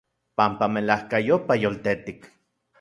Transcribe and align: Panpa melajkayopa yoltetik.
Panpa 0.39 0.65
melajkayopa 0.77 1.53
yoltetik. 1.65 2.21